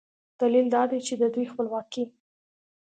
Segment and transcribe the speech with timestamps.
[0.39, 2.03] دلیل دا دی چې د دوی خپلواکي